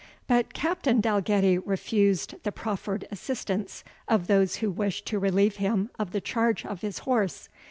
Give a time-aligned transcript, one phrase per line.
[0.25, 6.09] But Captain Dalgetty refused the proffered assistance of those who wished to relieve him of
[6.11, 7.49] the charge of his horse.